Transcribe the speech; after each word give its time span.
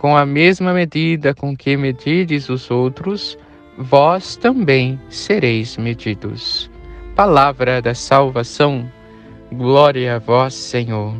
com 0.00 0.16
a 0.16 0.24
mesma 0.24 0.72
medida 0.72 1.34
com 1.34 1.54
que 1.54 1.76
medides 1.76 2.48
os 2.48 2.70
outros, 2.70 3.38
vós 3.76 4.34
também 4.34 4.98
sereis 5.10 5.76
medidos. 5.76 6.70
Palavra 7.14 7.82
da 7.82 7.94
salvação, 7.94 8.90
glória 9.52 10.16
a 10.16 10.18
vós, 10.18 10.54
Senhor. 10.54 11.14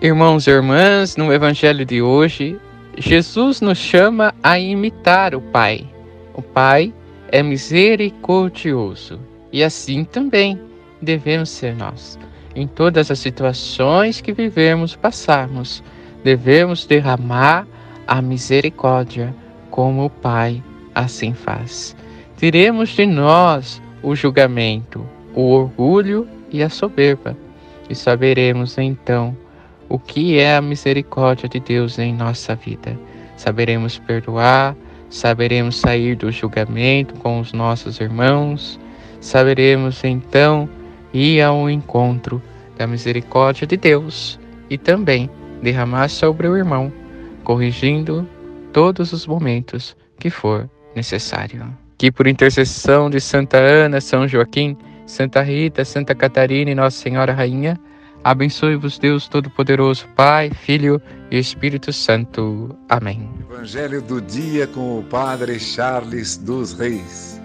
Irmãos 0.00 0.46
e 0.46 0.50
irmãs, 0.50 1.16
no 1.16 1.32
Evangelho 1.32 1.84
de 1.84 2.00
hoje, 2.00 2.56
Jesus 2.96 3.60
nos 3.60 3.76
chama 3.76 4.32
a 4.40 4.56
imitar 4.56 5.34
o 5.34 5.40
Pai. 5.40 5.84
O 6.32 6.40
Pai 6.40 6.94
é 7.32 7.42
misericordioso 7.42 9.18
e 9.52 9.64
assim 9.64 10.04
também 10.04 10.60
devemos 11.02 11.50
ser 11.50 11.74
nós. 11.74 12.16
Em 12.54 12.68
todas 12.68 13.10
as 13.10 13.18
situações 13.18 14.20
que 14.20 14.32
vivemos, 14.32 14.94
passarmos, 14.94 15.82
devemos 16.22 16.86
derramar 16.86 17.66
a 18.06 18.22
misericórdia, 18.22 19.34
como 19.70 20.04
o 20.06 20.10
Pai 20.10 20.62
assim 20.94 21.34
faz. 21.34 21.96
Tiremos 22.36 22.90
de 22.90 23.06
nós 23.06 23.82
o 24.02 24.14
julgamento, 24.14 25.04
o 25.34 25.50
orgulho 25.50 26.28
e 26.50 26.62
a 26.62 26.68
soberba, 26.68 27.36
e 27.88 27.94
saberemos 27.94 28.78
então 28.78 29.36
o 29.88 29.98
que 29.98 30.38
é 30.38 30.56
a 30.56 30.62
misericórdia 30.62 31.48
de 31.48 31.60
Deus 31.60 31.98
em 31.98 32.14
nossa 32.14 32.54
vida. 32.54 32.98
Saberemos 33.36 33.98
perdoar, 33.98 34.76
saberemos 35.10 35.76
sair 35.76 36.16
do 36.16 36.30
julgamento 36.30 37.14
com 37.16 37.40
os 37.40 37.52
nossos 37.52 38.00
irmãos, 38.00 38.80
saberemos 39.20 40.02
então 40.04 40.68
ir 41.12 41.40
ao 41.40 41.68
encontro 41.70 42.42
da 42.76 42.86
misericórdia 42.86 43.66
de 43.66 43.76
Deus 43.76 44.38
e 44.68 44.76
também 44.76 45.30
derramar 45.62 46.08
sobre 46.08 46.48
o 46.48 46.56
irmão 46.56 46.92
corrigindo 47.46 48.28
todos 48.72 49.12
os 49.12 49.24
momentos 49.24 49.96
que 50.18 50.28
for 50.28 50.68
necessário. 50.96 51.72
Que 51.96 52.10
por 52.10 52.26
intercessão 52.26 53.08
de 53.08 53.20
Santa 53.20 53.56
Ana, 53.56 54.00
São 54.00 54.26
Joaquim, 54.26 54.76
Santa 55.06 55.42
Rita, 55.42 55.84
Santa 55.84 56.12
Catarina 56.12 56.72
e 56.72 56.74
Nossa 56.74 57.00
Senhora 57.00 57.32
Rainha, 57.32 57.78
abençoe-vos 58.24 58.98
Deus 58.98 59.28
Todo-Poderoso, 59.28 60.08
Pai, 60.16 60.50
Filho 60.50 61.00
e 61.30 61.38
Espírito 61.38 61.92
Santo. 61.92 62.76
Amém. 62.88 63.30
Evangelho 63.48 64.02
do 64.02 64.20
dia 64.20 64.66
com 64.66 64.98
o 64.98 65.04
Padre 65.04 65.60
Charles 65.60 66.36
dos 66.36 66.76
Reis. 66.76 67.40